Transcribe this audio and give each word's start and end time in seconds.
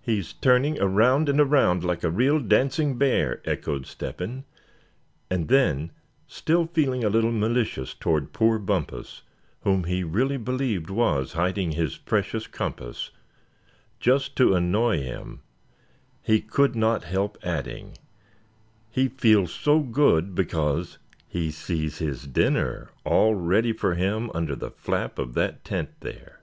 "He's 0.00 0.32
turning 0.32 0.80
around 0.80 1.28
and 1.28 1.38
around, 1.38 1.84
like 1.84 2.02
a 2.02 2.10
real 2.10 2.40
dancing 2.40 2.96
bear!" 2.96 3.42
echoed 3.44 3.84
Step 3.84 4.20
hen; 4.20 4.44
and 5.30 5.48
then, 5.48 5.90
still 6.26 6.66
feeling 6.68 7.04
a 7.04 7.10
little 7.10 7.32
malicious 7.32 7.92
toward 7.92 8.32
poor 8.32 8.58
Bumpus, 8.58 9.20
whom 9.60 9.84
he 9.84 10.02
really 10.02 10.38
believed 10.38 10.88
was 10.88 11.34
hiding 11.34 11.72
his 11.72 11.98
precious 11.98 12.46
compass, 12.46 13.10
just 14.00 14.36
to 14.36 14.54
annoy 14.54 15.02
him, 15.02 15.42
he 16.22 16.40
could 16.40 16.74
not 16.74 17.04
help 17.04 17.36
adding: 17.42 17.98
"he 18.90 19.06
feels 19.06 19.52
so 19.54 19.80
good, 19.80 20.34
because 20.34 20.96
he 21.28 21.50
sees 21.50 21.98
his 21.98 22.26
dinner 22.26 22.88
all 23.04 23.34
ready 23.34 23.74
for 23.74 23.96
him 23.96 24.30
under 24.34 24.56
the 24.56 24.70
flap 24.70 25.18
of 25.18 25.34
that 25.34 25.62
tent 25.62 25.90
there." 26.00 26.40